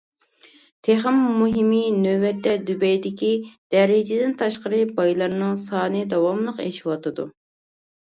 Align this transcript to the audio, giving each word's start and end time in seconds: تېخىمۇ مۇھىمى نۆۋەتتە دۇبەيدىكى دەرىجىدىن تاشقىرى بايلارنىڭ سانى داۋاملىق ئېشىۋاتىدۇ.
تېخىمۇ 0.85 1.33
مۇھىمى 1.41 1.81
نۆۋەتتە 2.05 2.55
دۇبەيدىكى 2.69 3.29
دەرىجىدىن 3.75 4.33
تاشقىرى 4.39 4.79
بايلارنىڭ 5.01 5.53
سانى 5.65 6.01
داۋاملىق 6.15 6.59
ئېشىۋاتىدۇ. 6.65 7.27